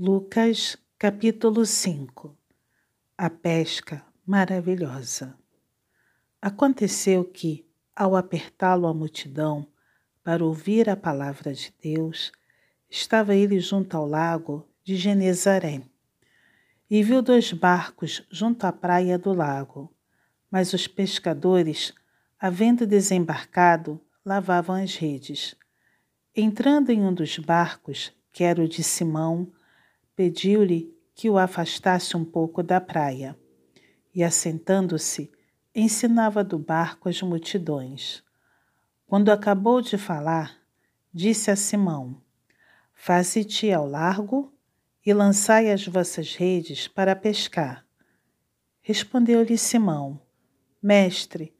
[0.00, 2.32] Lucas, capítulo 5
[3.18, 5.36] A pesca maravilhosa.
[6.40, 9.66] Aconteceu que, ao apertá-lo a multidão
[10.22, 12.30] para ouvir a palavra de Deus,
[12.88, 15.82] estava ele junto ao lago de Genezaré
[16.88, 19.92] e viu dois barcos junto à praia do lago,
[20.48, 21.92] mas os pescadores,
[22.38, 25.56] havendo desembarcado, lavavam as redes.
[26.36, 29.52] Entrando em um dos barcos, que era o de Simão,
[30.18, 33.38] pediu-lhe que o afastasse um pouco da praia,
[34.12, 35.30] e assentando-se,
[35.72, 38.24] ensinava do barco as multidões.
[39.06, 40.58] Quando acabou de falar,
[41.14, 42.20] disse a Simão:
[42.92, 44.52] Faze-te ao largo
[45.06, 47.86] e lançai as vossas redes para pescar.
[48.82, 50.20] Respondeu-lhe Simão:
[50.82, 51.54] Mestre,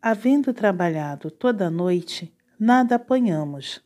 [0.00, 3.82] havendo trabalhado toda a noite, nada apanhamos.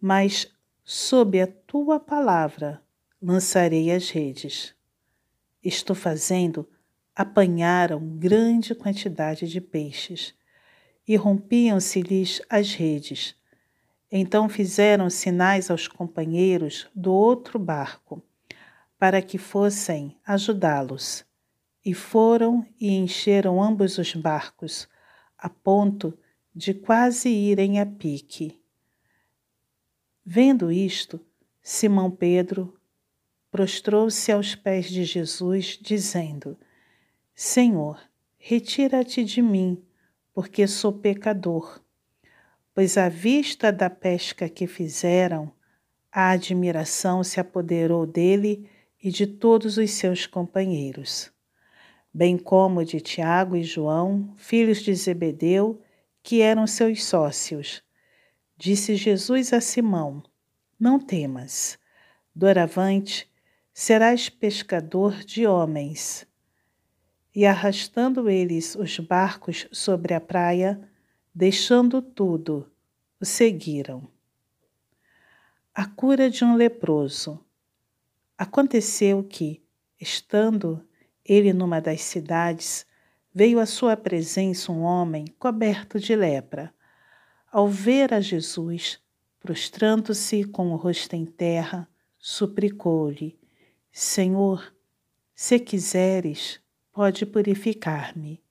[0.00, 0.46] Mas,
[0.84, 2.80] sob a tua palavra,
[3.22, 4.74] lançarei as redes.
[5.62, 6.68] Estou fazendo,
[7.14, 10.34] apanharam grande quantidade de peixes
[11.06, 13.36] e rompiam-se-lhes as redes.
[14.10, 18.20] Então fizeram sinais aos companheiros do outro barco,
[18.98, 21.24] para que fossem ajudá-los.
[21.84, 24.88] E foram e encheram ambos os barcos,
[25.36, 26.16] a ponto
[26.54, 28.60] de quase irem a pique.
[30.24, 31.20] Vendo isto,
[31.60, 32.78] Simão Pedro
[33.52, 36.58] prostrou-se aos pés de Jesus, dizendo:
[37.34, 38.00] Senhor,
[38.38, 39.84] retira-te de mim,
[40.32, 41.80] porque sou pecador.
[42.74, 45.52] Pois à vista da pesca que fizeram,
[46.10, 48.66] a admiração se apoderou dele
[49.02, 51.30] e de todos os seus companheiros,
[52.12, 55.82] bem como de Tiago e João, filhos de Zebedeu,
[56.22, 57.82] que eram seus sócios.
[58.56, 60.22] Disse Jesus a Simão:
[60.80, 61.78] Não temas.
[62.34, 63.30] Doravante,
[63.72, 66.26] serás pescador de homens.
[67.34, 70.80] E arrastando eles os barcos sobre a praia,
[71.34, 72.70] deixando tudo,
[73.18, 74.06] o seguiram.
[75.74, 77.42] A cura de um leproso.
[78.36, 79.62] Aconteceu que,
[79.98, 80.86] estando
[81.24, 82.84] ele numa das cidades,
[83.32, 86.74] veio à sua presença um homem coberto de lepra.
[87.50, 89.00] Ao ver a Jesus,
[89.40, 91.88] prostrando-se com o rosto em terra,
[92.18, 93.38] suplicou-lhe:
[93.94, 94.74] Senhor,
[95.34, 96.58] se quiseres,
[96.90, 98.42] pode purificar-me.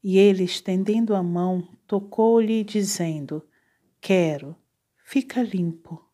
[0.00, 3.44] E ele, estendendo a mão, tocou-lhe, dizendo:
[4.00, 4.54] Quero,
[5.04, 6.08] fica limpo.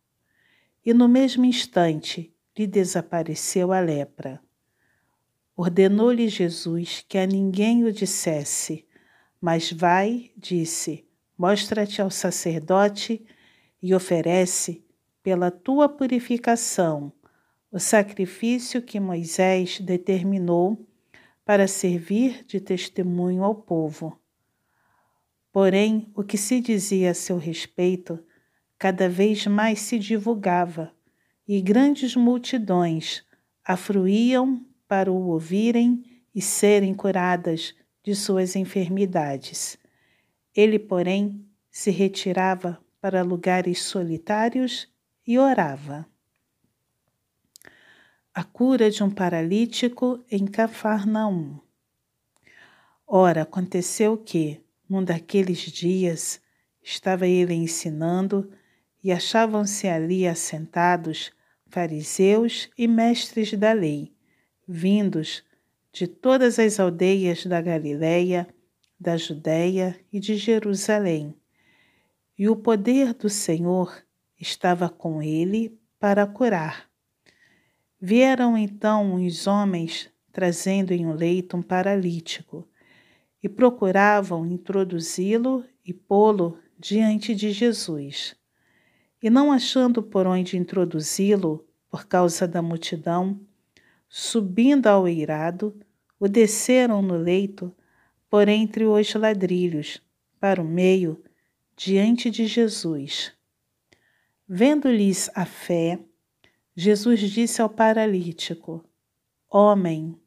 [0.83, 4.41] E no mesmo instante lhe desapareceu a lepra.
[5.55, 8.87] Ordenou-lhe Jesus que a ninguém o dissesse,
[9.39, 11.07] mas vai, disse,
[11.37, 13.23] mostra-te ao sacerdote
[13.79, 14.83] e oferece,
[15.21, 17.13] pela tua purificação,
[17.71, 20.87] o sacrifício que Moisés determinou
[21.45, 24.19] para servir de testemunho ao povo.
[25.51, 28.19] Porém, o que se dizia a seu respeito
[28.77, 30.91] cada vez mais se divulgava,
[31.47, 33.23] e grandes multidões
[33.63, 36.03] afluíam para o ouvirem
[36.33, 39.77] e serem curadas de suas enfermidades.
[40.55, 44.87] Ele, porém, se retirava para lugares solitários
[45.25, 46.07] e orava
[48.33, 51.59] a cura de um paralítico em Cafarnaum.
[53.05, 56.39] Ora, aconteceu que, num daqueles dias,
[56.81, 58.51] estava ele ensinando
[59.03, 61.31] e achavam-se ali assentados
[61.67, 64.13] fariseus e mestres da lei,
[64.67, 65.43] vindos
[65.91, 68.47] de todas as aldeias da Galiléia,
[68.99, 71.35] da Judéia e de Jerusalém.
[72.37, 74.03] E o poder do Senhor
[74.39, 76.88] estava com ele para curar.
[78.01, 82.65] Vieram então os homens trazendo em um leito um paralítico
[83.43, 88.35] e procuravam introduzi-lo e pô-lo diante de Jesus.
[89.21, 93.37] E não achando por onde introduzi-lo, por causa da multidão,
[94.07, 95.77] subindo ao eirado,
[96.17, 97.75] o desceram no leito
[98.29, 100.01] por entre os ladrilhos,
[100.39, 101.21] para o meio,
[101.75, 103.33] diante de Jesus.
[104.47, 105.99] Vendo-lhes a fé,
[106.81, 108.81] Jesus disse ao paralítico:
[109.49, 110.17] Homem,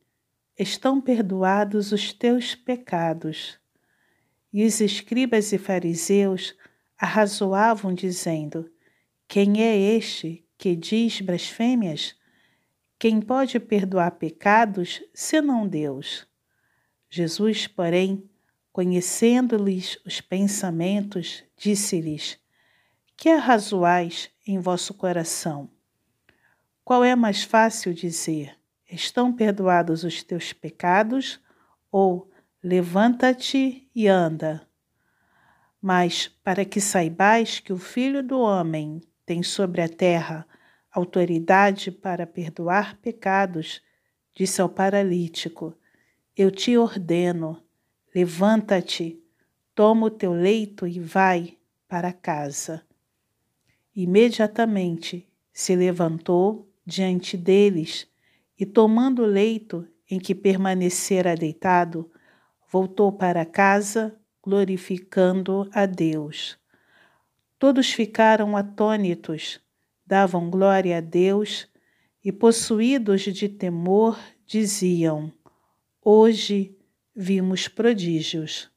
[0.59, 3.59] estão perdoados os teus pecados.
[4.53, 6.55] E os escribas e fariseus
[6.99, 8.71] arrazoavam, dizendo:
[9.27, 12.15] Quem é este que diz blasfêmias?
[12.99, 16.27] Quem pode perdoar pecados senão Deus?
[17.09, 18.29] Jesus, porém,
[18.71, 22.39] conhecendo-lhes os pensamentos, disse-lhes:
[23.17, 25.71] Que arrazoais em vosso coração?
[26.85, 28.59] Qual é mais fácil dizer:
[28.91, 31.41] Estão perdoados os teus pecados?
[31.91, 32.31] Ou
[32.63, 34.67] levanta-te e anda?
[35.81, 40.47] Mas para que saibais que o Filho do Homem tem sobre a terra
[40.91, 43.81] autoridade para perdoar pecados,
[44.35, 45.75] disse ao paralítico:
[46.37, 47.63] Eu te ordeno,
[48.15, 49.23] levanta-te,
[49.75, 51.57] toma o teu leito e vai
[51.89, 52.85] para casa.
[53.95, 58.07] Imediatamente se levantou diante deles
[58.59, 62.11] e, tomando o leito em que permanecera deitado,
[62.71, 66.59] voltou para casa, glorificando a Deus.
[67.59, 69.61] Todos ficaram atônitos,
[70.05, 71.69] davam glória a Deus
[72.25, 75.33] e, possuídos de temor, diziam:
[76.05, 76.77] Hoje
[77.15, 78.71] vimos prodígios.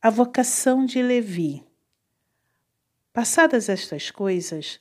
[0.00, 1.64] A vocação de Levi.
[3.12, 4.80] Passadas estas coisas,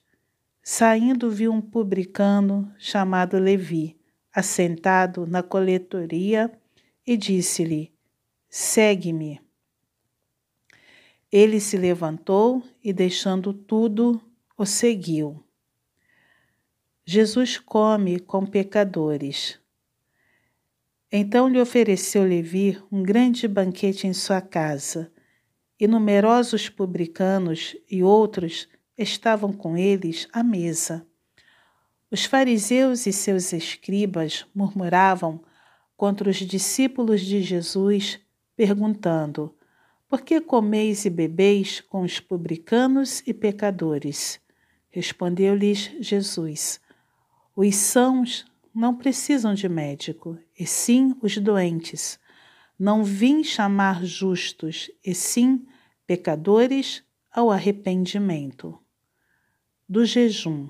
[0.70, 3.98] saindo viu um publicano chamado Levi,
[4.34, 6.52] assentado na coletoria,
[7.06, 7.94] e disse-lhe:
[8.50, 9.40] Segue-me.
[11.32, 14.22] Ele se levantou e, deixando tudo,
[14.58, 15.42] o seguiu.
[17.06, 19.58] Jesus come com pecadores.
[21.10, 25.10] Então lhe ofereceu Levi um grande banquete em sua casa,
[25.80, 28.68] e numerosos publicanos e outros
[28.98, 31.06] estavam com eles à mesa.
[32.10, 35.44] Os fariseus e seus escribas murmuravam
[35.98, 38.20] contra os discípulos de Jesus,
[38.56, 39.54] perguntando:
[40.08, 44.40] Por que comeis e bebeis com os publicanos e pecadores?
[44.90, 46.80] Respondeu-lhes Jesus:
[47.56, 52.20] Os sãos não precisam de médico, e sim os doentes.
[52.80, 55.66] Não vim chamar justos, e sim
[56.06, 58.80] pecadores ao arrependimento.
[59.90, 60.68] Do jejum.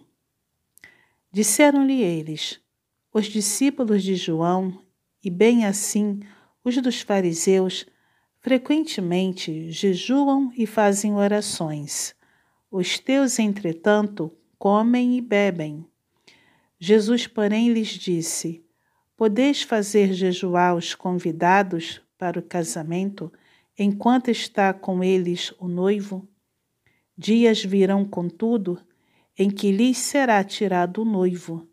[1.31, 2.59] Disseram-lhe eles:
[3.11, 4.79] Os discípulos de João,
[5.23, 6.19] e bem assim
[6.63, 7.87] os dos fariseus,
[8.41, 12.13] frequentemente jejuam e fazem orações.
[12.69, 15.83] Os teus, entretanto, comem e bebem.
[16.79, 18.63] Jesus, porém, lhes disse:
[19.15, 23.33] Podeis fazer jejuar os convidados para o casamento
[23.79, 26.29] enquanto está com eles o noivo?
[27.17, 28.79] Dias virão, contudo,
[29.37, 31.67] em que lhes será tirado o noivo.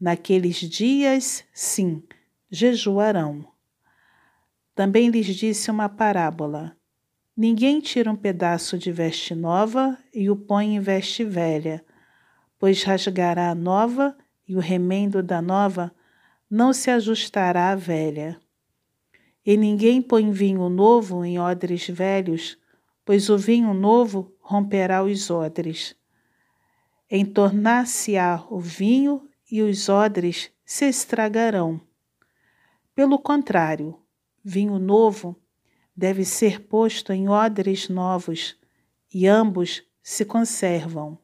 [0.00, 2.02] Naqueles dias, sim,
[2.48, 3.44] jejuarão.
[4.74, 6.76] Também lhes disse uma parábola:
[7.36, 11.84] Ninguém tira um pedaço de veste nova e o põe em veste velha,
[12.58, 14.16] pois rasgará a nova
[14.46, 15.92] e o remendo da nova
[16.48, 18.40] não se ajustará à velha.
[19.44, 22.56] E ninguém põe vinho novo em odres velhos,
[23.04, 25.97] pois o vinho novo romperá os odres.
[27.10, 31.80] Entornar-se-á o vinho e os odres se estragarão.
[32.94, 33.98] Pelo contrário,
[34.44, 35.36] vinho novo
[35.96, 38.56] deve ser posto em odres novos,
[39.12, 41.18] e ambos se conservam.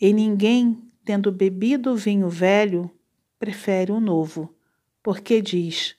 [0.00, 2.90] E ninguém tendo bebido o vinho velho,
[3.38, 4.54] prefere o novo,
[5.02, 5.96] porque diz: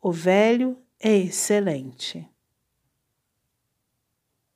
[0.00, 2.28] o velho é excelente.